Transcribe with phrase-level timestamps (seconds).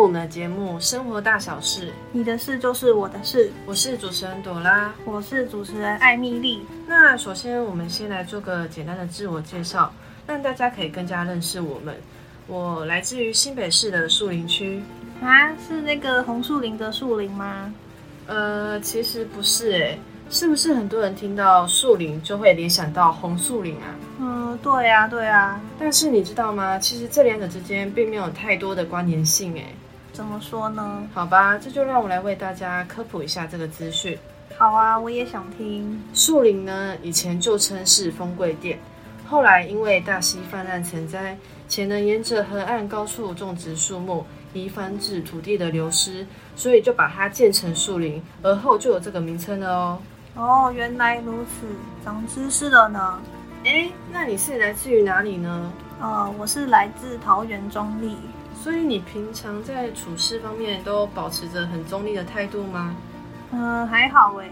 [0.00, 3.52] 我们的节目《生活大小事》，你的事就是我的事。
[3.66, 6.64] 我是主持人朵拉，我是主持人艾米丽。
[6.86, 9.92] 那首先，我们先来做个简单的自我介绍，
[10.26, 11.94] 让大家可以更加认识我们。
[12.46, 14.82] 我来自于新北市的树林区
[15.22, 17.70] 啊，是那个红树林的树林吗？
[18.26, 19.98] 呃，其实不是诶，
[20.30, 23.94] 是不是很多人听到树林就会联想到红树林啊？
[24.18, 25.60] 嗯，对呀，对呀。
[25.78, 26.78] 但是你知道吗？
[26.78, 29.66] 其实这两者之间并没有太多的关联性诶。
[30.20, 31.08] 怎么说呢？
[31.14, 34.18] 好吧，这就让我来为大家科普一下这个资讯。
[34.58, 35.98] 好啊，我也想听。
[36.12, 38.78] 树林呢，以前就称是丰贵店，
[39.26, 41.38] 后来因为大溪泛滥成灾，
[41.70, 49.98] 且能沿着河岸高处种植树木，以防止土地的流失，所以就把它建成树林，而后就有这个名称了哦。
[50.34, 51.66] 哦，原来如此，
[52.04, 53.18] 长知识了呢。
[53.64, 55.72] 哎，那你是来自于哪里呢？
[55.98, 58.14] 呃，我是来自桃园中坜。
[58.62, 62.94] 所以你平常在处事方面都保持着很中立的态度吗？
[63.52, 64.44] 嗯，还好哎。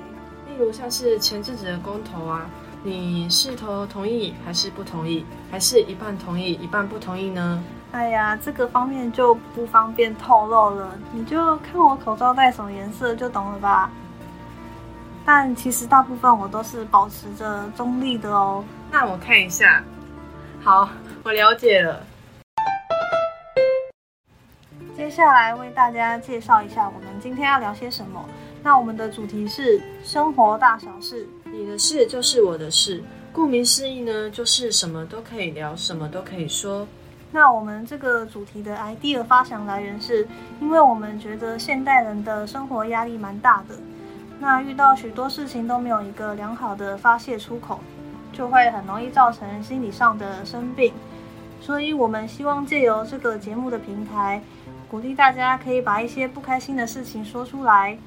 [0.49, 2.47] 例如像是前阵子的公投啊，
[2.83, 7.63] 你是投同意还是不同意，还是一半同意一半不同意呢？
[7.93, 13.91] 哎呀，这个方面就不方便透露了，你就看我口罩戴什么颜色就懂了吧。
[15.27, 18.65] 但其实大部分我都是保持着中立的哦。
[18.91, 19.85] 那我看一下，
[20.65, 20.89] 好，
[21.25, 22.03] 我了解了。
[24.99, 28.29] 接下来为大家介绍一下我们今天要聊些什么。
[28.65, 33.01] 那我们的主题是生活大小事，你的事就是我的事。
[33.33, 36.85] 顾名思义呢，就是什么都可以聊，什么都可以说。
[37.31, 40.27] 那我们这个主题的 idea 发想来源是，
[40.61, 43.77] 因为我们觉得现代人的生活压力蛮大的，
[44.41, 47.79] 那遇到许多事情都没有一个良好的发泄出口，
[48.33, 50.93] 就会很容易造成心理上的生病。
[51.61, 54.43] 所以我们希望借由这个节目的平台，
[54.91, 57.99] 鼓励大家可以把一些不开心的事情说出来，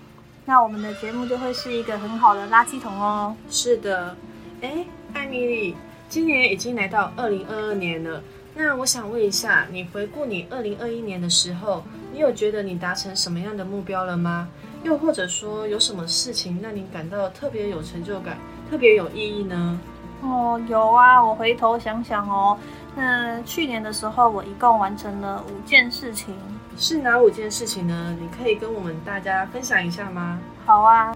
[0.46, 3.36] 那我们的节目就会是一个很好的垃圾桶哦。
[3.52, 4.16] 是的，
[4.62, 4.84] 哎，
[5.14, 5.76] 艾米丽，
[6.10, 8.24] 今年已经来到二零二二年了。
[8.56, 14.50] 那我想问一下，你回顾你二零二一年的时候，你有觉得你达成什么样的目标了吗？
[14.84, 18.40] 又或者说，有什么事情让你感到特别有成就感、
[18.72, 19.80] 特别有意义呢？
[20.24, 22.58] 哦，有啊，我回头想想哦，
[22.96, 26.36] 那去年的时候，我一共完成了五件事情。
[26.78, 28.16] 是哪五件事情呢？
[28.20, 30.40] 你可以跟我们大家分享一下吗？
[30.66, 31.16] 好啊。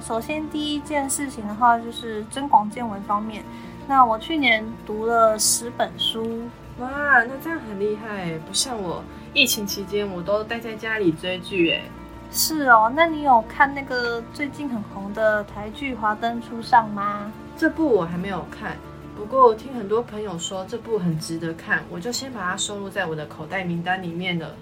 [0.00, 3.44] 首先，第一件事情的话，就是增广见闻方面。
[3.88, 6.42] 那我去年读了十本书，
[6.78, 6.88] 哇，
[7.24, 8.38] 那这样很厉害。
[8.46, 9.02] 不像我，
[9.34, 11.72] 疫情期间我都待在家里追剧。
[11.72, 11.82] 哎，
[12.30, 12.92] 是哦。
[12.94, 17.30] 那你有看那个最近很红的台剧《华灯初上》吗？
[17.56, 18.76] 这部我还没有看。
[19.22, 24.52] 不过我听很多朋友说这部很值得看，我就先把它收录在我的口袋名单里面了。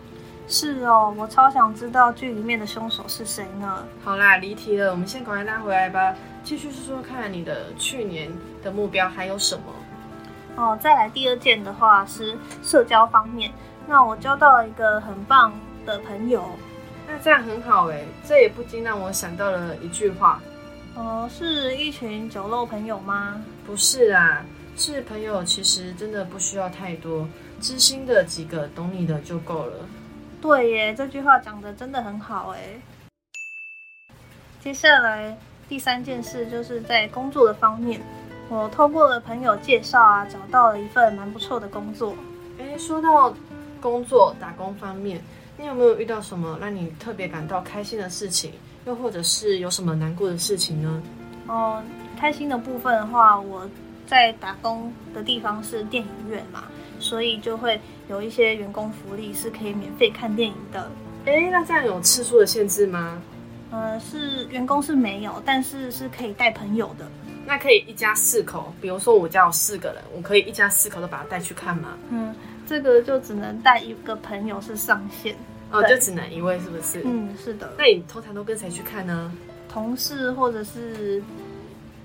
[0.47, 3.83] 是哦，我超想知道剧里面的凶手是谁呢？
[4.05, 6.15] 好啦，离题了，我们先赶快拉回来吧。
[6.45, 8.31] 继续说说看你的去年
[8.63, 10.63] 的目标还有什么？
[10.63, 13.51] 哦，再来第二件的话是社交方面。
[13.89, 15.55] 那我交到了一个很棒
[15.87, 16.45] 的朋友，
[17.09, 18.05] 那这样很好哎。
[18.29, 20.39] 这也不禁让我想到了一句话。
[20.97, 23.41] 哦，是一群酒肉朋友吗？
[23.71, 24.45] 不是啊，
[24.77, 27.29] 是朋友，其实真的不需要太多，
[27.61, 29.87] 知心的几个懂你的就够了。
[30.43, 32.83] 对耶，这句话讲得真的很好哎。
[34.61, 35.39] 接下来
[35.69, 38.01] 第三件事就是在工作的方面，
[38.49, 42.17] 我透过了朋友介绍啊，找到了一份蛮不错的工作。
[42.59, 43.33] 诶，说到
[43.81, 45.23] 工作打工方面，
[45.57, 48.51] 你有没有遇到什么让你特别感到开心的事情？
[48.85, 51.01] 又或者是有什么难过的事情呢？
[51.47, 51.81] 哦，
[52.21, 53.67] 开心的部分的话，我
[54.07, 56.65] 在打工的地方是电影院嘛，
[56.99, 60.91] 所以就会有一些员工福利是可以免费看电影的。
[61.25, 63.23] 诶，那这样有次数的限制吗？
[63.71, 67.07] 呃，是员工是没有，但是是可以带朋友的。
[67.47, 71.97] 那可以一家四口，比如说我家有四个人，我可以一家四口都把他带去看吗？
[72.11, 72.35] 嗯，
[72.67, 75.35] 这个就只能带一个朋友是上限。
[75.73, 77.01] 哦，就只能一位，是不是？
[77.03, 77.73] 嗯，是的。
[77.79, 79.33] 那你通常都跟谁去看呢？
[79.69, 81.23] 同事或者是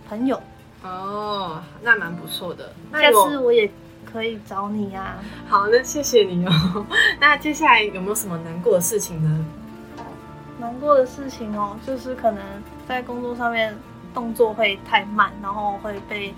[0.07, 0.41] 朋友。
[0.83, 2.73] 哦，那蛮不错的。
[2.93, 3.69] 下次我也
[4.11, 5.17] 可以找你呀。
[5.47, 6.85] 好，那谢谢你哦。
[7.19, 9.45] 那接下来有没有什么难过的事情呢？
[10.59, 12.41] 难过的事情哦，就是可能
[12.87, 13.75] 在工作上面
[14.13, 16.33] 动作会太慢，然后会被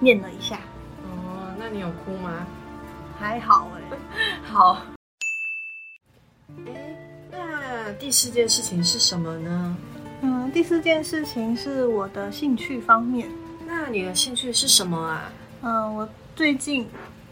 [0.00, 0.56] 念了一下。
[1.04, 2.46] 哦，那你有哭吗？
[3.18, 3.96] 还好哎。
[4.44, 4.82] 好。
[6.66, 6.96] 哎
[7.30, 9.76] 那第四件事情是什么呢？
[10.26, 13.28] 嗯，第四件事情是我的兴趣方面。
[13.66, 15.30] 那你的兴趣是什么啊？
[15.60, 16.88] 嗯，我最近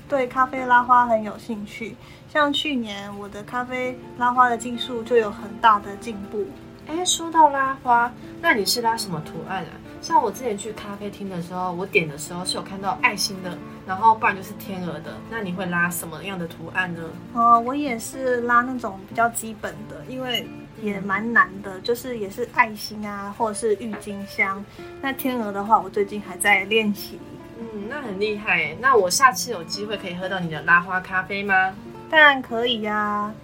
[0.07, 1.97] 对咖啡拉花很有兴趣。
[2.29, 6.45] 像去年我的咖啡拉花的技术就有很大的进步。
[6.87, 8.13] 哎，说到拉花，
[8.43, 9.73] 那你是拉什么图案啊？
[10.03, 13.57] 像我之前去咖啡厅的时候，我点的时候是有看到爱心的，
[13.87, 15.15] 然后不然就是天鹅的。
[15.31, 17.01] 那你会拉什么样的图案呢？
[17.33, 20.47] 哦，我也是拉那种比较基本的，因为
[20.83, 24.63] 也蛮难的，就是也是爱心啊，或者是郁金香。
[25.01, 27.21] 那天鹅的话，我最近还在练习。
[27.59, 28.77] 嗯，那很厉害耶。
[28.81, 31.73] 那我下次有机会可以喝到你的拉花咖啡吗？
[32.11, 33.35] 当然可以呀、啊。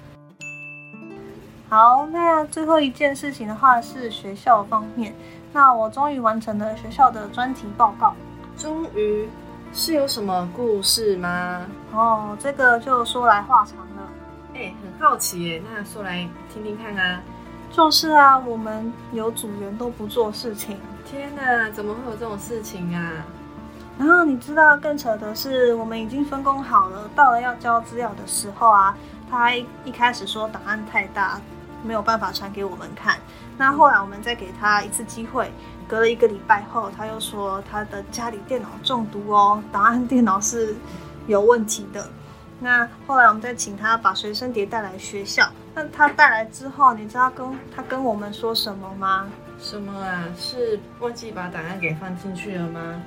[1.71, 5.15] 好，那最后一件事情的话是学校方面。
[5.53, 8.15] 那我终于完成了学校的专题报告。
[8.57, 9.29] 终于，
[9.73, 11.67] 是有什么故事吗？
[11.93, 14.13] 哦，这个就说来话长了。
[14.59, 17.23] 哎，很好奇耶，那说来听听看啊。
[17.71, 20.77] 就是啊，我们有组员都不做事情。
[21.05, 23.25] 天哪，怎么会有这种事情啊？
[23.97, 28.97] 然后你知道更扯的是，我们已经分工好了，到了要交资料的时候啊，
[29.31, 31.41] 他一一开始说档案太大，
[31.85, 33.17] 没有办法传给我们看。
[33.57, 35.53] 那后来我们再给他一次机会，
[35.87, 40.75] 隔了一个礼拜后，他又说他的家里电脑中毒哦，档案电脑是
[41.29, 42.11] 有问题的。
[42.61, 45.49] 那后来我们再请他把随身碟带来学校。
[45.75, 49.29] 那他带来之后，你知道跟他跟我们说什么吗？
[49.61, 50.25] 什么啊？
[50.37, 53.01] 是忘记把档案给放进去了吗？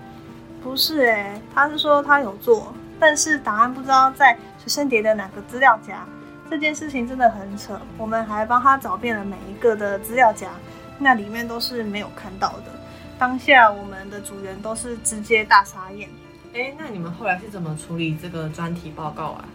[0.64, 6.06] 不是哎、欸，他是说他有做，但是档案不知道在随身碟的哪个资料夹。
[6.50, 10.50] 这件事情真的很扯，我们还帮他找遍了每一个的资料夹，
[11.00, 12.66] 那里面都是没有看到的。
[13.18, 16.10] 当下我们的组员都是直接大傻眼。
[16.54, 19.46] 哎，那你们后来是怎么处理这个专题报告啊？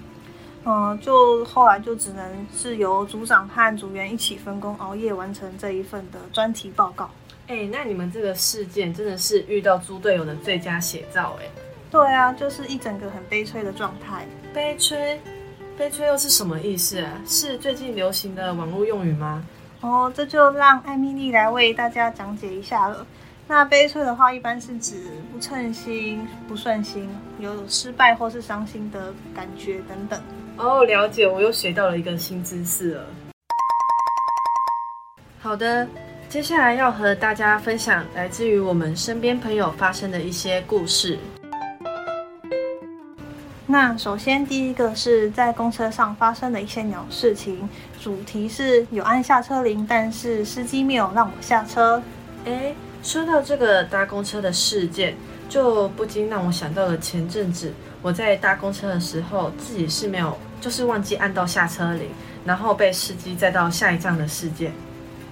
[0.65, 7.09] 嗯，就后来就只能是由组长和组员一起分工，熬夜完成这一份的专题报告。
[7.49, 11.45] 哎，那你们这个事件真的是遇到猪队友的最佳写照哎。
[11.91, 14.27] 对啊，就是一整个很悲催的状态。
[14.53, 15.21] 悲催，
[15.79, 17.13] 悲催又是什么意思啊？
[17.27, 19.45] 是最近流行的网络用语吗？
[19.83, 23.07] 哦，这就让艾米丽来为大家讲解一下了。
[23.49, 24.97] 那悲催的话，一般是指
[25.33, 27.09] 不称心、不顺心，
[27.39, 30.21] 有失败或是伤心的感觉等等。
[30.57, 33.07] 哦，了解，我又学到了一个新知识了。
[35.39, 35.87] 好的，
[36.29, 41.17] 接下来要和大家分享来自于我们身边朋友发生的一些故事。
[43.65, 47.69] 那首先第一个是在公车上发生的一些鸟事情，
[48.01, 52.03] 主题是有按下车铃，但是司机没有让我下车。
[52.47, 52.75] 诶。
[53.07, 55.15] 说到这个搭公车的事件，
[55.49, 57.73] 就不禁让我想到了前阵子
[58.03, 62.11] 我在搭公车的时候，自己是没有，就是忘记按到下车铃，
[62.45, 64.73] 然后被司机载到下一站的事件。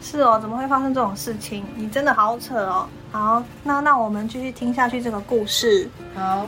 [0.00, 1.65] 是哦，怎么会发生这种事情？
[1.75, 2.87] 你真的好扯哦。
[3.11, 5.88] 好，那那我们继续听下去这个故事。
[6.15, 6.47] 好，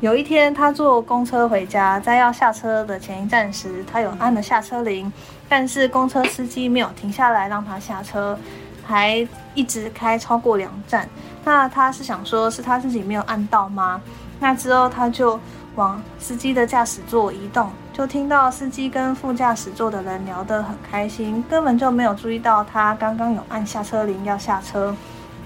[0.00, 5.10] 有一天他坐公车回家，在要下车的前一站时，他有按了下车铃，
[5.48, 8.38] 但是公车司机没有停下来让他下车。
[8.86, 11.08] 还一直开超过两站，
[11.44, 14.00] 那他是想说是他自己没有按到吗？
[14.40, 15.38] 那之后他就
[15.76, 24.94] 往司机的驾驶座移动，就听到司机跟副驾驶座的人聊得很开心，根本就没有注意到他刚刚有按下车铃要下车。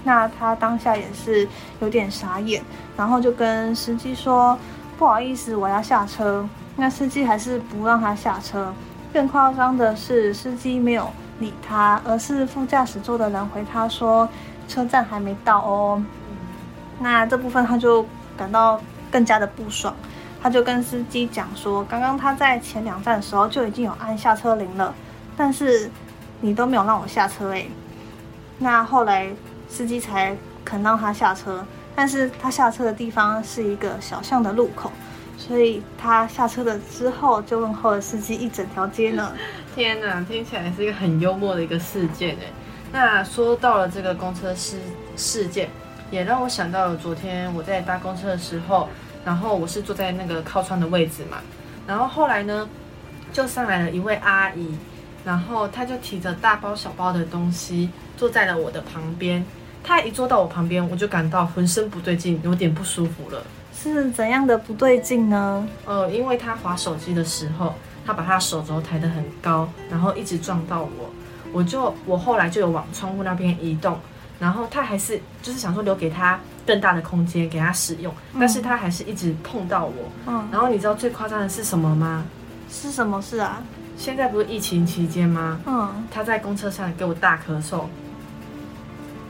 [0.03, 1.47] 那他当下也是
[1.81, 2.63] 有点傻眼，
[2.95, 4.57] 然后就跟司机说
[4.97, 6.47] ：“不好意思，我要下车。”
[6.77, 8.73] 那司机还是不让他下车。
[9.11, 11.11] 更夸张的是，司机没有。
[11.39, 14.27] 理他，而是副驾驶座的人回他说，
[14.67, 16.03] 车站还没到哦。
[16.99, 18.05] 那这部分他就
[18.37, 18.79] 感到
[19.11, 19.95] 更加的不爽，
[20.41, 24.93] 他就跟司机讲说，刚刚他在前两站的时候就已经有按下车铃了，
[25.37, 25.89] 但是
[26.41, 27.69] 你都没有让我下车诶。
[28.57, 29.29] 那后来
[29.69, 31.65] 司机才肯让他下车，
[31.95, 34.91] 但是他下车的地方是一个小巷的路口。
[35.39, 39.33] 所以他下车了之后，就问候了司机一整条街呢。
[39.73, 42.51] 天哪，听起来是一个很幽默的一个事件哎。
[42.91, 44.77] 那说到了这个公车事
[45.15, 45.69] 事件，
[46.11, 48.89] 也让我想到了昨天我在搭公车的时候，
[49.23, 51.37] 然后我是坐在那个靠窗的位置嘛，
[51.87, 52.67] 然后后来呢，
[53.31, 54.77] 就上来了一位阿姨，
[55.23, 59.45] 然后她就提着大包小包的东西坐在了我的旁边。
[59.83, 63.41] 她一坐到我旁边，我就感到浑身不对劲，有点不舒服了。
[63.73, 65.65] 是怎样的不对劲呢？
[65.85, 71.09] 呃，因为他划手机的时候，他把他手肘抬得很高，然后一直撞到我。
[71.53, 73.97] 我就我后来就有往窗户那边移动，
[74.37, 79.93] 然后他还是就是想说留给他更大的空间给他使用，但是他还是一直碰到我。
[80.27, 82.25] 嗯，然后你知道最夸张的是什么吗？
[82.69, 83.63] 是什么事啊？
[83.97, 85.59] 现在不是疫情期间吗？
[85.65, 87.85] 嗯，他在公车上给我大咳嗽。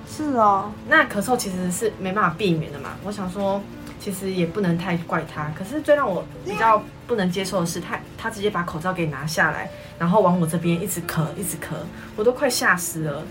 [0.10, 2.89] 是哦，那咳嗽其实是没办法避免的嘛。
[3.06, 3.62] 我想说，
[4.00, 5.50] 其实也不能太怪他。
[5.58, 11.75] 可是最让我比较不能接受的是他，他他直接把口罩给拿下来，然后往我这边一直咳，一直咳，
[12.16, 13.24] 我都快吓死了。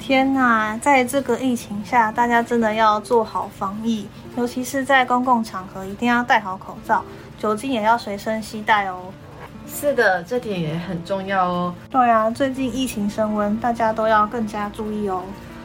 [0.00, 7.04] 天呐，在这个疫情下，大家真的要做好防疫，尤其是在公共场合，一定要戴好口罩，
[7.38, 9.12] 酒精也要随身携带哦。
[9.66, 11.74] 是的，这点也很重要哦。
[11.90, 15.22] 对啊，最近疫情升温，大家都要更加注意哦。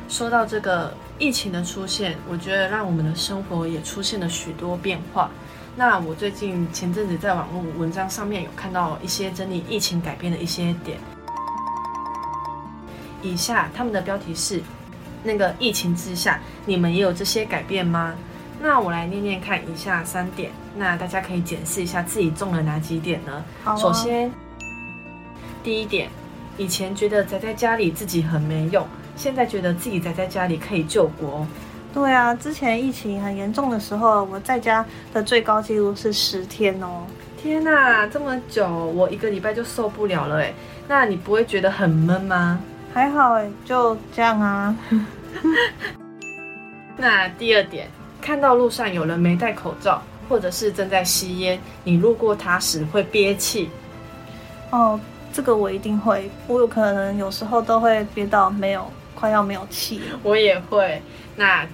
[0.09, 5.29] 说到这个疫情的出现，我觉得让我们的生活也出现了许多变化。
[5.75, 10.97] 那我最近前阵子在网络文章上面有看到一些整理疫情改变的一些点。
[13.21, 14.61] 以下他们的标题是：
[15.23, 18.15] 那个疫情之下，你们也有这些改变吗？
[18.59, 23.45] 那我来念念看以下三点，那大家可以检视一下自己中了哪几点呢？
[23.63, 23.75] 啊。
[23.75, 24.31] 首先，
[25.63, 26.09] 第一点，
[26.57, 28.85] 以前觉得宅在家里自己很没用，
[29.19, 31.45] 现在觉得自己宅在家里可以救国。
[31.93, 37.05] 对啊，之前疫情很严重的时候，我在家的最高纪录是十天哦。
[37.37, 40.53] 天哪，这么久，我一个礼拜就受不了了哎。
[40.87, 42.61] 那你不会觉得很闷吗？
[42.93, 44.73] 还好哎，就这样啊。
[46.95, 47.89] 那第二点，
[48.21, 53.69] 看到路上有人没戴口罩，或者是正在吸烟，你路过他时会憋气。
[54.69, 54.97] 哦，
[55.33, 58.85] 这个我一定会，我有可能有时候都会憋到没有，
[59.19, 60.01] 快要没有气。
[60.23, 61.01] 我也会。
[61.35, 61.67] 那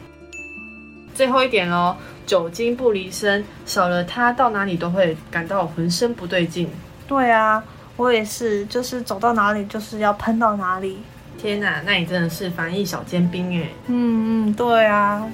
[1.14, 6.70] 最后一点哦，酒精不离身，少了它到哪里都会感到浑身不对劲。
[7.08, 7.64] 对啊。
[7.98, 11.00] 我也是，就是走到哪里就是要喷到哪里。
[11.38, 13.70] 天哪，那你真的是防疫小尖兵哎。
[13.88, 15.26] 嗯嗯，对啊。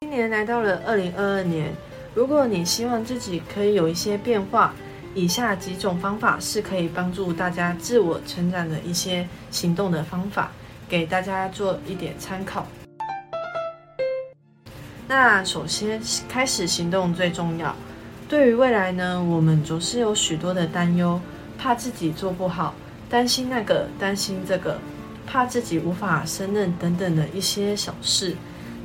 [0.00, 1.72] 今年来到了二零二二年，
[2.16, 4.74] 如果你希望自己可以有一些变化，
[5.16, 10.52] 以下几种方法是可以帮助大家自我成长的一些行动的方法，
[10.86, 12.66] 给大家做一点参考。
[15.08, 17.74] 那首先开始行动最重要。
[18.28, 21.18] 对于未来呢，我们总是有许多的担忧，
[21.56, 22.74] 怕自己做不好，
[23.08, 24.78] 担心那个，担心这个，
[25.26, 28.36] 怕自己无法胜任等等的一些小事。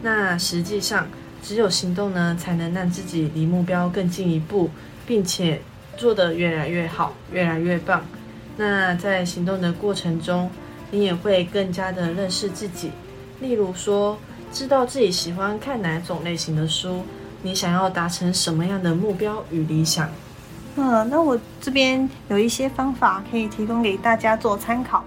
[0.01, 1.09] 那实际上，
[1.43, 4.69] 只有行动呢，才能让自己离目标更进一步，
[5.05, 5.59] 并且
[5.97, 8.03] 做得越来越好，越来越棒。
[8.57, 10.49] 那在行动的过程中，
[10.91, 12.91] 你也会更加的认识自己。
[13.39, 14.17] 例如说，
[14.51, 17.03] 知道自己喜欢看哪种类型的书。
[17.43, 20.07] 你想要达成什么样的目标与理想？
[20.75, 25.03] 嗯，那我这边有一些方法可以提供给大家做参考。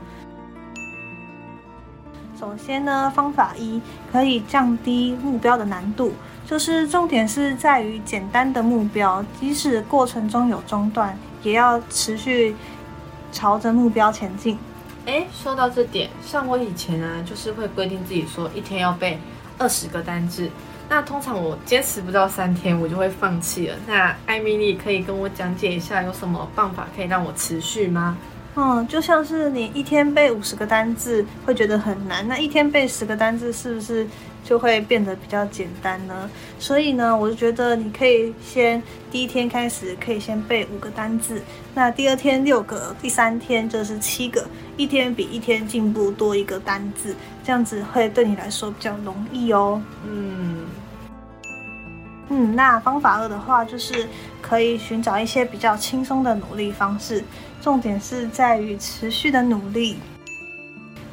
[2.40, 6.12] 首先呢，方法一可以降低目标的难度，
[6.46, 12.54] 就是重点是在于简单的目标，即使过程中有中断，也要持续
[13.32, 14.58] 朝着目标前进。
[15.06, 19.18] 诶，说到这点，像我以前呢，就是会规定自己说一天要背
[19.58, 20.48] 二十个单字。
[20.88, 23.76] 那通常我坚持不到三天，我就会放弃了。
[23.86, 28.16] 那艾米丽可以跟我讲解一下，有什么办法可以让我持续吗？
[28.54, 34.06] 嗯，就像是你一天背五十个单字会觉得很难，那一天背十个单字是不是
[34.44, 36.30] 就会变得比较简单呢？
[36.58, 41.42] 所以呢，我就觉得你可以先第一天开始可以先背五个单字，
[41.74, 44.46] 那第二天六个，第三天就是七个，
[44.76, 49.82] 一天比一天进步多一个单字，这样子会对你来说比较容易哦。
[50.06, 50.66] 嗯。
[52.30, 54.08] 嗯，那方法二的话，就是
[54.40, 57.22] 可以寻找一些比较轻松的努力方式，
[57.60, 59.98] 重点是在于持续的努力。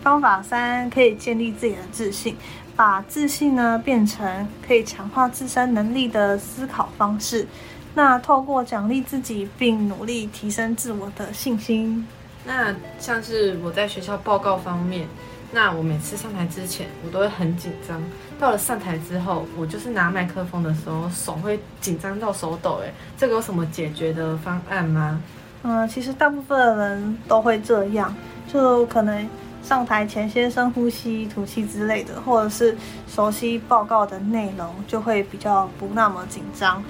[0.02, 2.36] 方法三，可以建立自己的自信，
[2.82, 7.46] 把自信呢变成可以强化自身能力的思考方式。
[7.94, 12.08] 那透过奖励自己，并努力提升自我的信心。
[12.44, 15.08] 那像是我在学校报告方面。
[15.52, 18.02] 那我每次上台之前，我都会很紧张。
[18.40, 22.82] 到了上台之后，我就是拿麦克风的时候，手会紧张到手抖。
[22.84, 25.22] 哎，这个有什么解决的方案吗？
[25.62, 28.12] 嗯，其实大部分的人都会这样，
[28.52, 29.30] 就可能
[29.64, 32.78] 上台前先深呼吸、吐气之类的，或者是
[33.08, 36.84] 熟悉报告的内容，就会比较不那么紧张。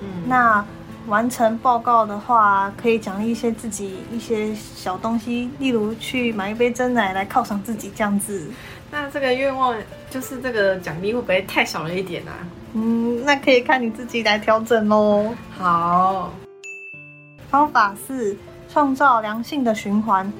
[0.00, 0.64] 嗯，那。
[1.08, 8.48] 完成报告的话，可以奖励一些自己一些小东西，例如去买一杯真奶来犒赏自己这样子。
[8.88, 9.74] 那这个愿望
[10.10, 12.30] 就是这个奖励会不会太少了一点啊？
[12.74, 15.34] 嗯，那可以看你自己来调整喽。
[15.58, 16.32] 好，
[17.50, 18.36] 方法四，
[18.68, 20.32] 创造良性的循环。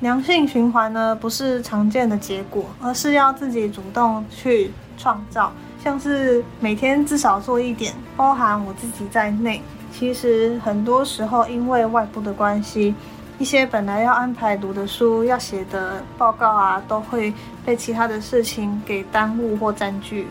[0.00, 5.50] 良性循环呢，不是常见的结果，而是要自己主动去创造，
[5.82, 9.62] 像是每天至少做一点，包含我自己在内。
[9.92, 12.94] 其实很多时候，因为外部的关系，
[13.38, 17.32] 一些本来要安排读的书、要写的报告啊，都会
[17.64, 20.26] 被其他的事情给耽误或占据。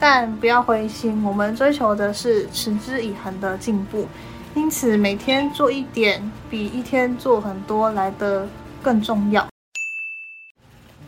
[0.00, 4.08] 但不要灰心，我们追求的是持之以恒的进步，
[4.54, 6.20] 因此每天做一点，
[6.50, 8.48] 比一天做很多来得
[8.86, 9.44] 更重要。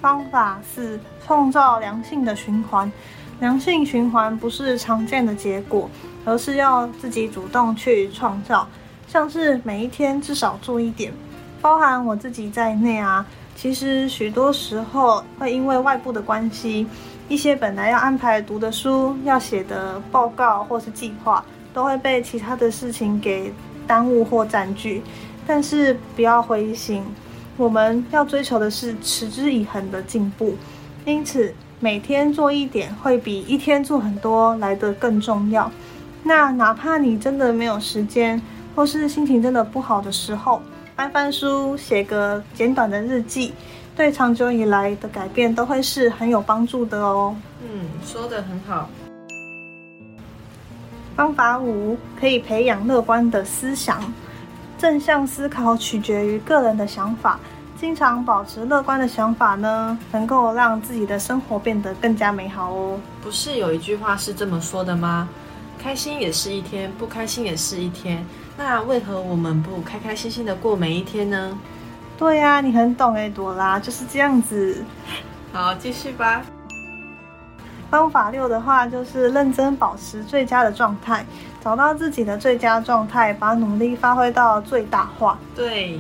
[0.01, 2.91] 方法四：创造良性的循环。
[3.39, 5.89] 良性循环不是常见的结果，
[6.25, 8.67] 而是要自己主动去创造。
[9.07, 11.13] 像是每一天至少做一点，
[11.63, 13.25] 包含我自己在内啊。
[13.55, 16.85] 其实许多时候会因为外部的关系，
[17.29, 23.53] 一些本来要安排读的书、要写的报告或是计划，都会被其他的事情给
[23.87, 25.01] 耽误或占据。
[25.47, 27.05] 但是不要灰心，
[27.59, 30.57] 我们要追求的是持之以恒的进步。
[31.05, 35.71] 因此，每天做一点，会比一天做很多来得更重要。
[36.23, 38.41] 那哪怕你真的没有时间，
[38.75, 40.63] 或是心情真的不好的时候，
[40.97, 43.53] 翻翻书，写个简短的日记，
[43.97, 47.35] 对长久以来的改变都会是很有帮助的哦。
[47.63, 48.89] 嗯，说的很好。
[51.17, 54.01] 方法五，可以培养乐观的思想。
[54.79, 57.39] 正向思考取决于个人的想法。
[57.77, 62.99] 经常保持乐观的想法呢，能够让自己的生活变得更加美好哦。
[63.23, 65.29] 不是有一句话是这么说的吗？
[65.79, 68.27] 开心也是一天，不开心也是一天。
[68.57, 71.57] 那为何我们不开开心心的过每一天呢？
[72.19, 74.85] 对呀、啊，你很懂哎，朵拉就是这样子。
[75.53, 76.43] 好，继续吧。
[77.91, 81.25] 方法六的话，就是认真保持最佳的状态，
[81.63, 85.39] 找到自己的最佳状态，把努力发挥到最大化。
[85.55, 85.99] 对。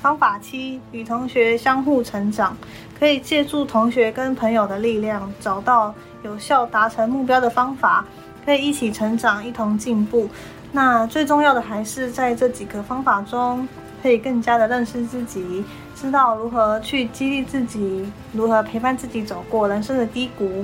[0.00, 2.56] 方法七，与同学相互成长，
[2.98, 8.04] 可以借助同学跟朋友的力量，找到有效达成目标的方法，
[8.44, 10.28] 可以一起成长，一同进步。
[10.70, 13.66] 那最重要的还是在这几个方法中，
[14.02, 15.64] 可以更加的认识自己，
[15.96, 20.62] 知道如何去激励自己，如何陪伴自己走过人生的低谷，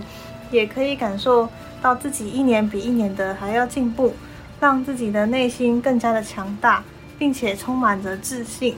[0.50, 1.48] 也可以感受
[1.80, 4.12] 到自己一年比一年的还要进步，
[4.60, 6.84] 让自己的内心更加的强大，
[7.18, 8.76] 并且充满着自信。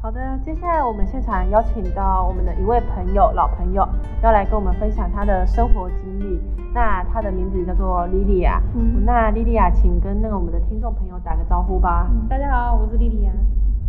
[0.00, 3.84] 好的，接下来我们现场邀请到我们的一位朋友，老朋友，
[4.22, 6.40] 要来跟我们分享他的生活经历。
[6.72, 8.62] 那他的名字叫做莉莉亚。
[8.76, 12.06] 嗯，那莉莉亚，请跟那个我们的听众朋友打个招呼吧。
[12.12, 13.32] 嗯，大家好，我是莉莉亚。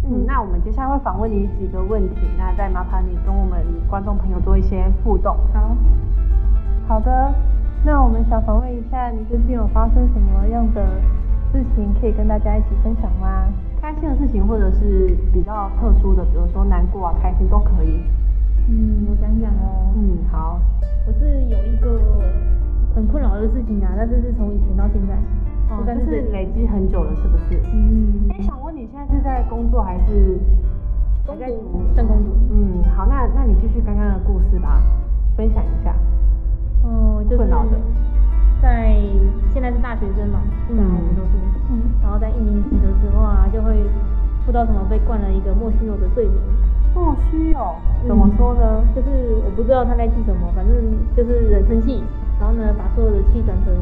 [0.10, 5.36] 嗯，那我们接下来会访问你几个问题，那再麻烦你跟我们观众朋友做一些互动。
[5.54, 5.76] 好，
[6.88, 7.34] 好的。
[7.86, 10.82] 那我们想访问一下，你最近有发生什么样的
[11.52, 13.48] 事情可以跟大家一起分享吗？
[13.82, 18.02] 开心的事情，或者是比较特殊的，比如说难过啊、开心都可以。
[18.70, 19.94] 嗯，我想想哦。
[19.96, 20.60] 嗯，好。
[21.06, 22.02] 我是有一个
[22.96, 25.14] 很困扰的事情啊，但是是从以前到现在，
[25.70, 27.62] 哦，但是累积很久了，是不是？
[27.74, 28.28] 嗯。
[29.10, 30.38] 在是在工作还是
[31.26, 31.82] 还在读？
[31.96, 32.32] 正工读。
[32.52, 34.82] 嗯，好，那那你继续刚刚的故事吧，
[35.36, 35.94] 分享一下。
[36.84, 37.78] 哦，就是困扰的。
[38.62, 38.96] 在
[39.54, 40.40] 现在是大学生嘛，
[40.70, 41.38] 嗯，我们都是，
[41.70, 43.72] 嗯，然后在一年级的时候啊，就会
[44.46, 46.34] 不知道怎么被冠了一个莫须有的罪名。
[46.96, 47.76] 莫须有？
[48.08, 48.84] 怎么说呢？
[48.96, 50.74] 就是我不知道他在记什么，反正
[51.16, 52.04] 就是人生气，
[52.40, 53.74] 然后呢，把所有的气转成，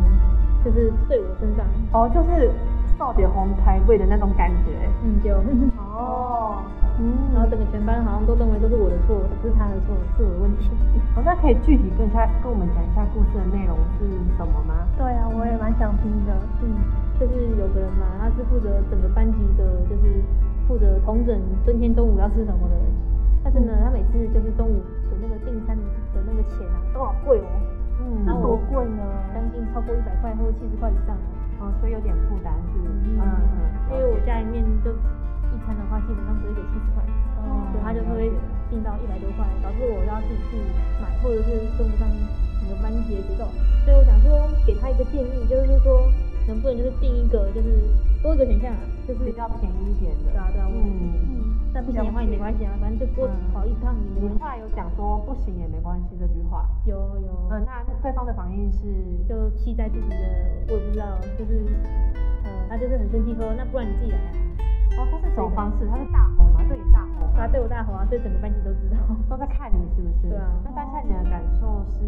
[0.66, 1.66] 就是对我身上。
[1.94, 2.52] 哦，就是
[2.97, 4.89] 少点红台贵的那种感觉。
[5.03, 5.36] 嗯，就。
[5.79, 6.63] 哦。
[6.97, 10.71] 嗯，然后整个全班好像都认为都是我的错，不是他的错，是我的问题。
[11.12, 14.08] 好，那可以具体跟一下跟我们讲一下故事的内容是
[14.39, 14.88] 什么吗？
[14.95, 16.31] 对啊，我也蛮想听的。
[16.63, 16.71] 嗯，
[17.19, 20.23] 就是有个人嘛，他是负责整个班级的，就是
[20.71, 21.36] 负责统整
[21.67, 22.88] 今天中午要吃什么的人。
[23.43, 24.79] 但是呢，他每次就是中午
[25.12, 27.51] 的那个订餐的那个钱啊，都好贵哦。
[27.99, 29.03] 嗯，那多贵呢？
[29.36, 31.35] 将近超过一百块或者七十块以上啊。
[31.65, 32.78] 哦，所以有点负担是。
[32.86, 33.58] 嗯嗯。
[33.89, 34.93] 因为我家里面就。
[35.45, 37.01] 一餐的话，基本上只会给七十块，
[37.39, 38.28] 哦，所以他就会
[38.69, 40.58] 定到一百多块，导致我要自己去
[40.99, 42.04] 买，或者是跟不上
[42.60, 43.47] 整个班级的节奏。
[43.86, 46.12] 所以我想说，给他一个建议，就是说，
[46.45, 47.88] 能不能就是定一个，就是
[48.21, 48.73] 多一个选项，
[49.08, 50.34] 就是比较便宜一点的。
[50.34, 50.91] 对啊，对啊，嗯
[51.23, 51.55] 嗯。
[51.76, 54.40] 但不行的话也没关系啊，反正就多跑一趟也没关系。
[54.40, 56.64] 后来有讲说不行也没关系这句话。
[56.86, 57.28] 有有。
[57.52, 58.88] 嗯，那对方的反应是
[59.28, 60.16] 就气在自己的，
[60.72, 61.68] 我也不知道，就是
[62.48, 64.32] 呃，他就是很生气说，那不然你自己来啊。
[64.96, 65.86] 哦，他是什么方式？
[65.92, 66.64] 他是大吼吗？
[66.64, 67.28] 对你大吼？
[67.36, 68.96] 他对我大吼啊，所以整个班级都知道，
[69.28, 70.30] 都在看你是不是？
[70.32, 70.48] 对啊。
[70.64, 72.08] 那当下你的感受是，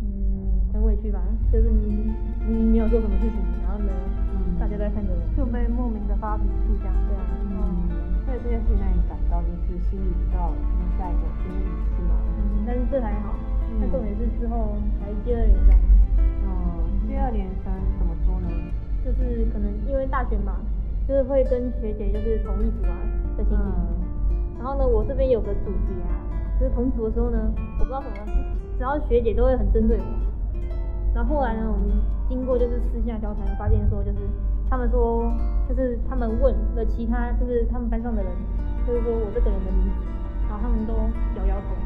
[0.00, 1.20] 嗯，很委屈吧？
[1.52, 2.08] 就是你
[2.48, 3.92] 明明没有做什么事情，然后呢，
[4.32, 6.94] 嗯，大家都在看着我，就被莫名的发脾气这样。
[7.04, 7.28] 对啊。
[7.52, 7.81] 嗯。
[8.24, 11.64] 所以这件事情让你感到就是心里比较内在的心理
[11.96, 12.16] 是吗？
[12.38, 13.34] 嗯，但是这还好。
[13.80, 15.76] 那重点是之后还接二连三。
[16.46, 18.48] 哦，接二连三怎么说呢？
[19.04, 20.56] 就是可能因为大学嘛。
[21.08, 22.94] 就是会跟学姐就是同一组啊
[23.36, 23.58] 的情形。
[23.58, 26.14] 嗯、然后呢，我这边有个组别啊，
[26.60, 28.16] 就是同组的时候呢，我不知道什么，
[28.78, 30.04] 只要学姐都会很针对我。
[31.12, 31.90] 然后后来呢，我们
[32.28, 34.18] 经过就是私下交谈，发现说就是
[34.72, 35.28] 他们说
[35.68, 38.32] 就是他们问了其他就是他们班上的人，
[38.88, 40.00] 就是说我这个人的名字，
[40.48, 40.96] 然后他们都
[41.36, 41.76] 摇摇头。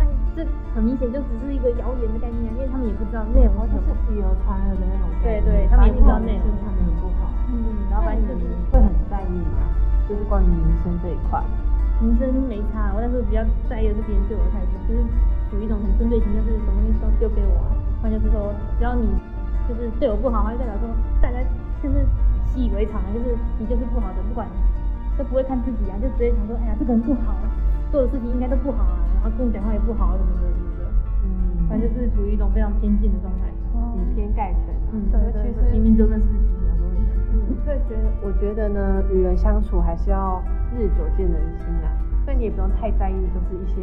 [0.00, 0.40] 但这
[0.72, 5.04] 很明显就只是一个谣言的概念，因为他们也不知道内容，就是以讹传讹的那种。
[5.20, 7.28] 对对，他们也不知道内容，他们很不好。
[7.52, 9.60] 嗯，然后反正就是会很在意嘛，
[10.08, 11.36] 就是关于名声这一块。
[12.00, 15.04] 名声没差，我但是比较在意的是别人对我的态度，就是
[15.52, 17.76] 属于一种很针对性，就是什么东西都丢给我啊。
[18.00, 19.04] 或者就是说，只要你
[19.68, 20.88] 就是对我不好，就代表说
[21.20, 21.36] 大家
[21.82, 22.04] 就是
[22.44, 24.46] 习以为常啊，就是你就是不好的，不管
[25.16, 27.34] 都不会看自己啊，就直接想说，哎呀，这个人不好，
[27.90, 28.98] 做的事情应该都不好啊。
[29.20, 30.84] 然后跟我讲话也不好，什么的什么的，
[31.24, 33.48] 嗯，反正就是处于一种非常偏见的状态，
[33.96, 34.74] 以偏概全。
[34.92, 36.84] 嗯，对对对，明明就认识几秒钟。
[37.32, 40.42] 嗯，所以觉得，我觉得呢，与人相处还是要
[40.76, 41.88] 日久见人心啊。
[42.24, 43.80] 所以你也不用太在意，就是一些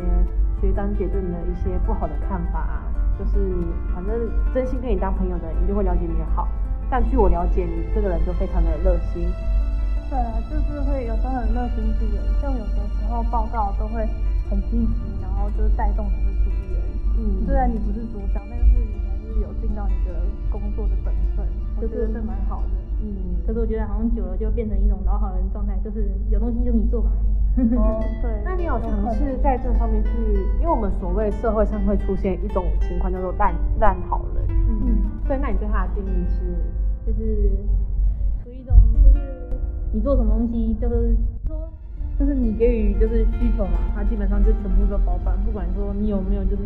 [0.59, 2.83] 学长姐对你的一些不好的看法啊。
[3.17, 4.13] 就是你反正
[4.53, 6.47] 真心跟你当朋友的人，一定会了解你的好。
[6.89, 9.27] 像据我了解，你这个人就非常的热心。
[10.09, 14.07] 对啊，就是会有时候很热心助人，像有的时候报告都会
[14.49, 14.93] 很积极。
[15.21, 16.81] 然后就是带动整个组员，
[17.19, 20.17] 嗯，虽然你不是组长，但是你还是有尽到你的
[20.49, 21.45] 工作的本分，
[21.79, 23.37] 就是这蛮好的，嗯。
[23.45, 27.11] 可是我觉得好像久了就变成一种老好人状态，就是有东西就你做嘛。
[27.77, 28.31] 哦， 对。
[28.43, 30.09] 那你有尝试在这方面去？
[30.59, 34.36] 因为我们所谓社会上会出现一种情况叫做烂烂好人，嗯，
[35.27, 35.37] 对。
[35.37, 36.41] 那你对他的定义是，
[37.05, 37.51] 就是
[38.43, 39.19] 属于一种，就是
[39.91, 41.15] 你做什么东西就是
[41.47, 41.69] 说。
[42.19, 46.63] 就是你给予就是需求嘛，他基本上就全部都包办，不管说你有没有就是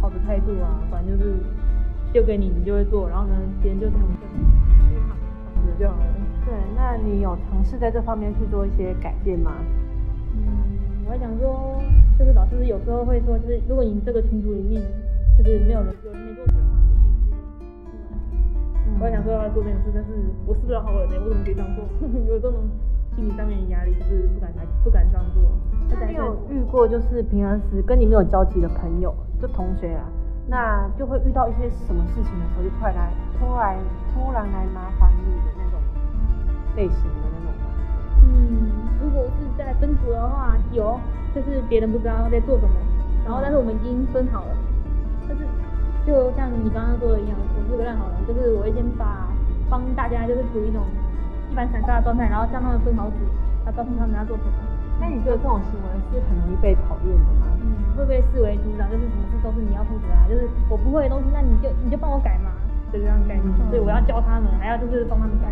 [0.00, 1.34] 好的态度啊，反正就是
[2.12, 4.06] 丢给你，你就会做，然后呢，别人就躺着，
[4.94, 5.18] 就躺
[5.56, 6.06] 躺着就好了。
[6.46, 9.56] 对，那你有尝试在这方面去做一些改变吗？
[10.36, 10.46] 嗯，
[11.06, 11.82] 我还想说，
[12.16, 14.80] 就是老师有时候会说，就是如果你这个群组里面
[15.36, 15.92] 就是没有人
[19.04, 20.08] 我还想说要做这件事，但是
[20.48, 21.20] 我是不是好人呢？
[21.20, 21.84] 我怎么可以这样做？
[22.24, 22.56] 有这种。
[23.14, 25.44] 心理上面的压力就是不敢来，不敢这样做。
[25.88, 30.02] 那你有遇过就是平常时跟你没有交集的朋友，就同学啊，
[30.48, 33.78] 那就会遇到一些什么事情的时候，就突然来，突然
[34.10, 35.78] 突然来麻烦你的那种
[36.74, 37.70] 类型的那种吗？
[38.24, 40.98] 嗯，如果是在分组的话，有，
[41.32, 42.74] 就是别人不知道在做什么，
[43.24, 44.56] 然后但是我们已经分好了，
[45.28, 45.44] 但是
[46.04, 47.38] 就像你刚刚说的一样，
[47.74, 49.26] 我是个烂好人，就是我会先把
[49.68, 50.86] 帮大家就是处于一种。
[51.50, 53.18] 一般散沙的状态，然后将他们分好组，
[53.66, 54.54] 他告诉他们要做什么。
[54.98, 57.46] 那你觉得这种行为是很容易被讨厌的吗？
[57.62, 62.50] 嗯，会被视为组长，就是什么事都是你要负责啊，就是我不会的东西，那你就你就帮我改嘛，
[62.90, 63.38] 就这样改。
[63.38, 65.50] 嗯、所以我要教他们，还要就是帮他们改。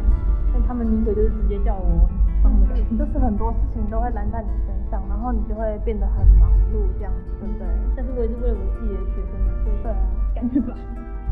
[0.54, 2.06] 但他们宁可就是直接叫我
[2.42, 7.66] 帮他们改，就是很多事情都会揽在你身上，然后你就会变得很忙碌这样子，对不对？
[7.94, 9.98] 但是我也是为了我自己的学生嘛，所以对啊，
[10.34, 10.74] 赶紧吧。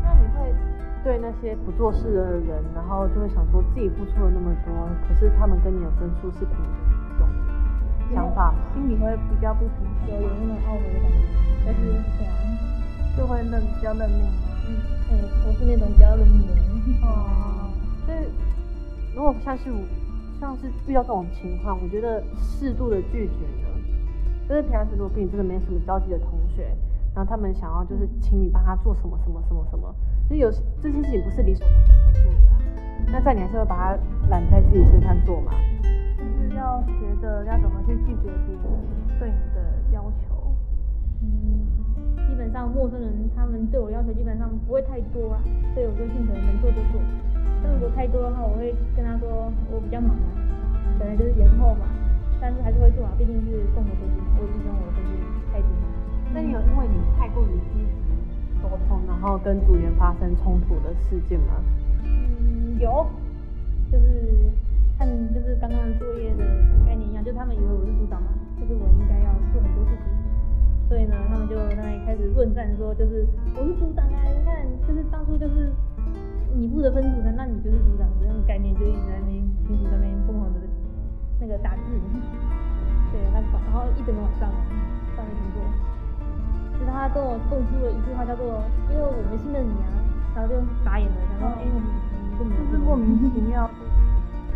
[0.03, 0.53] 那你会？
[1.03, 4.71] 对那些不做事的人，然后就会想说自己付出了那么多，
[5.09, 6.53] 可是他们跟你的分数是平
[7.17, 7.33] 等的，
[8.07, 11.17] 这种想法，心里会比较不平，有有那种懊悔的感觉。
[11.65, 11.81] 但是
[12.19, 12.37] 对啊，
[13.17, 14.45] 就会认比较认命嘛。
[14.69, 14.77] 嗯，
[15.09, 16.63] 哎，我是那种比较认命的人。
[17.01, 17.73] 哦，
[18.05, 18.17] 所以
[19.15, 19.71] 如果像是
[20.39, 23.73] 像是遇到这种情况，我觉得适度的拒绝呢，
[24.47, 26.77] 就是平常时如果跟你真的没什么交集的同学，
[27.13, 29.93] 然后他们想要就是请你帮他做什么什么什么什么。
[30.27, 30.49] 其实有
[30.81, 32.55] 这些事情不是理所当然做的啊，
[33.11, 33.97] 那在你还是会把它
[34.29, 35.51] 揽在自己身上做嘛？
[36.17, 38.63] 就是要学着要怎么去拒绝别人
[39.19, 39.59] 对你的
[39.91, 40.55] 要求。
[41.21, 41.67] 嗯，
[42.29, 45.41] 基本上陌生人他们对我要求基本上不会太多啊，
[45.73, 47.01] 所以我就尽可能能做就做。
[47.61, 50.31] 但如果太多的话，我会跟他说我比较忙啊，
[50.97, 51.85] 本来就是延后嘛，
[52.39, 55.11] 但是还是会做啊，毕竟是共同分析，我也不希望我的分析
[55.51, 55.67] 太低。
[56.33, 58.01] 那你有因为你太过于积极？
[58.61, 61.57] 沟通，然后跟组员发生冲突的事件吗？
[62.05, 63.07] 嗯，有，
[63.91, 64.53] 就是
[64.99, 66.45] 他们就是刚刚的作业的
[66.85, 70.05] 概念一样，就他们以为我是组长嘛，就是我应该要做很多事情，
[70.87, 73.25] 所以呢，他们就在那里开始论战，说就是
[73.57, 75.73] 我是组长啊，你看，就是当初就是
[76.53, 80.59] 你负责分组的，那你就是组长这种概念，就一直在那边群组那边疯狂的
[81.41, 81.81] 那个打字，
[83.11, 84.47] 对，他然后一整个晚上
[85.17, 85.65] 上没停过。
[86.81, 88.57] 就是他跟我蹦出了一句话，叫做
[88.89, 89.93] “因为我们信任你啊”，
[90.33, 91.85] 然后就傻眼了，然后哎，我们
[92.33, 93.69] 就没有，就是莫名其妙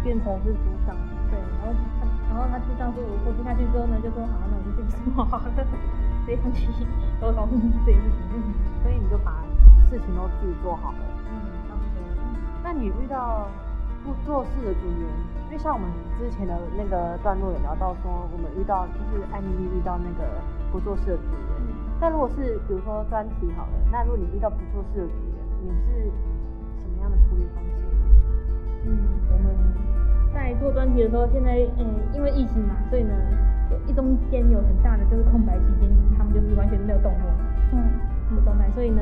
[0.01, 0.97] 变成是组长，
[1.29, 5.53] 对，然后他，然后他就这样说，我过不下去之后呢，就说好，那我就这么说好了，
[6.25, 6.65] 直接放弃，
[7.21, 8.41] 都搞成这件事情，
[8.81, 9.45] 所以你就把
[9.85, 11.05] 事情都自己做好了。
[11.29, 12.01] 嗯，差不多。
[12.65, 13.45] 那你遇到
[14.01, 15.05] 不做事的组员，
[15.45, 15.85] 因为像我们
[16.17, 20.41] 之前的那个段落有聊到说，我们遇到就是艾米丽遇到那个
[20.73, 21.74] 不做事的组员。
[21.99, 26.11] 那如果是比如说专题好了，那如果你遇到不做事的组员，你是
[26.81, 27.81] 什么样的处理方式？
[28.85, 28.99] 嗯，
[29.31, 29.55] 我们
[30.33, 33.15] 在做专题的时候，现在嗯，因为疫情嘛，所以呢，
[33.71, 37.23] 有一中间有很大的就是空白期间，他们就是完全没有动作，
[37.71, 37.79] 嗯，
[38.29, 39.01] 没有动态，所以呢，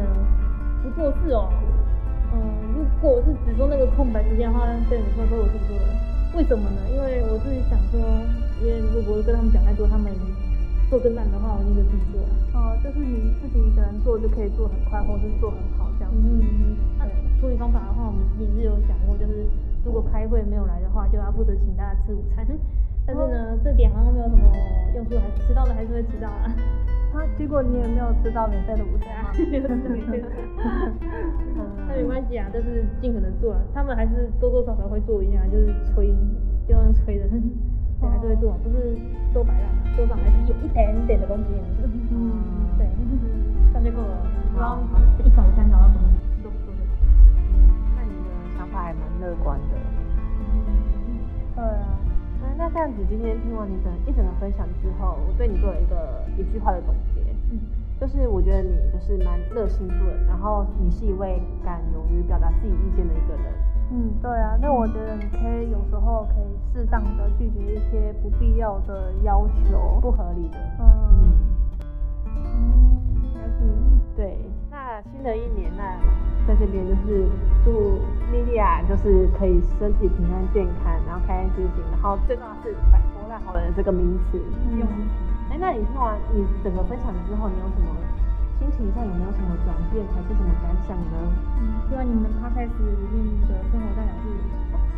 [0.84, 1.50] 不做事哦。
[2.32, 2.40] 嗯，
[2.78, 5.86] 如果是只说那个空白时间的话，对你说说我自己做的，
[6.38, 6.80] 为什么呢？
[6.94, 8.00] 因为我自己想说，
[8.62, 10.14] 因为如果跟他们讲太多，他们
[10.94, 12.30] 做更烂的话，我宁可自己做啊。
[12.54, 16.12] 哦，就是你自己一个人做就可以做很快，或是做很好这样。
[16.14, 16.78] 嗯嗯。
[17.02, 17.10] 那
[17.42, 19.42] 处理方法的话，我们也是有想过，就是
[19.84, 22.46] 如果开会没有来的话，就要负责请大家吃午餐。
[23.10, 24.46] 但是呢，这点好像没有什么
[24.94, 26.46] 用处，还迟到的还是会迟到啊。
[27.12, 29.34] 他结果你也没有吃到免费的午餐啊？
[29.50, 30.30] 没有吃免费的。
[31.90, 33.60] 那没关系啊， 就是尽可能做啊。
[33.74, 36.14] 他们还是多多少少会做一下，就是催，
[36.70, 37.26] 就用催的，
[38.04, 39.00] 对，还是会做，不是
[39.34, 41.44] 都摆烂了，多少还是有一点点的东西。
[42.12, 42.36] 嗯，
[42.78, 42.86] 对，
[43.72, 44.28] 这样就够了。
[44.60, 44.84] 然后
[45.24, 46.04] 一早餐然后什么
[46.44, 46.92] 都不做就好。
[47.96, 49.78] 那你的想法还蛮乐观的。
[50.52, 50.52] 嗯
[51.56, 51.96] 对啊。
[52.58, 57.60] 那这样子，今天听完你整一整个分享之后，我对你做了一个一句话的总结，嗯，
[58.00, 63.54] 就是我觉得你就是蛮热心助人，然后你是一位敢勇于表达自己意见的一个人。
[63.92, 70.58] 嗯，对啊，那我觉得你可以有时候可以适当的拒绝一些不必要的要求，不合理的。
[70.80, 71.34] 嗯
[72.28, 73.00] 嗯，
[73.36, 73.66] 了解。
[74.16, 74.38] 对，
[74.72, 75.84] 那新的一年，呢
[76.48, 77.30] 在这边就是
[77.64, 78.00] 祝
[78.32, 80.92] 莉莉亚就是可以身体平安健康。
[81.06, 84.42] 然后开开心心，然后最重要是摆脱烂好人这个名词。
[84.72, 84.82] 嗯。
[85.52, 87.94] 哎，那你听完你整个分享之后，你有什么
[88.72, 91.16] 心情上有没有什么转变，还是什么感想呢？
[91.60, 94.32] 嗯，希望你们 podcast 里面的生活大小事，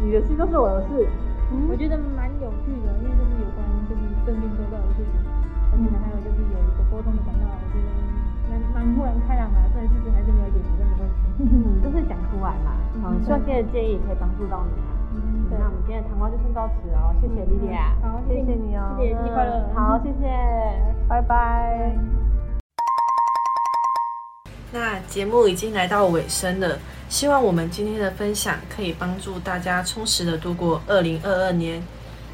[0.05, 1.09] 你的事都是我的事。
[1.49, 5.17] 嗯，我觉得蛮有趣的，因为就是有关就是身边周到的事情，
[5.73, 7.89] 而且呢还有就是有一个沟通的管道，我觉得
[8.49, 9.57] 蛮蛮豁然开朗的。
[9.73, 11.25] 虽然事情还是没有解决，没关系，
[11.81, 12.77] 就是讲出来嘛。
[13.01, 14.77] 好，希望今天的建议也可以帮助到你。
[15.49, 20.29] 对，那我们今天的谈话就先到此哦，谢谢莉莉亚，好，谢谢你哦，谢谢，新年快乐，好，谢谢，
[21.07, 21.95] 拜拜。
[24.75, 31.81] 那节目已经来到尾声了，希望我们今天的分享可以帮助大家充实的度过二零二二年，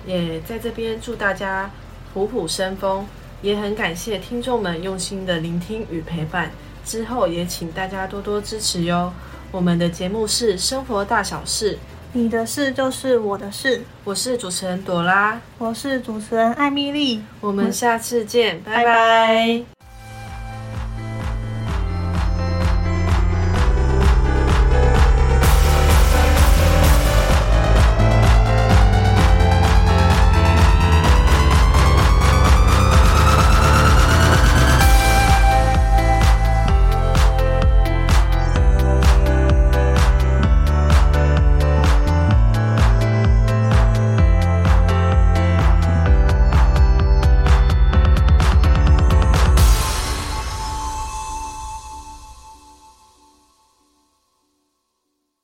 [0.08, 1.70] 也在这边祝大家
[2.16, 3.06] 虎虎生风，
[3.44, 6.50] 也很感谢听众们用心的聆听与陪伴，
[6.84, 9.14] 之后也请大家多多支持哟。
[9.52, 11.78] 我们的节目是生活大小事。
[12.14, 13.84] 你的事就是我的事。
[14.04, 17.22] 我是主持人朵拉，我是主持人艾米丽。
[17.40, 18.84] 我们下次见，拜拜。
[18.84, 19.71] 拜拜。